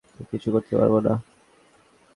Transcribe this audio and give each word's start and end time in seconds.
কিছুই 0.29 0.51
করতে 0.53 0.73
পারব 0.79 0.93
না। 0.99 1.13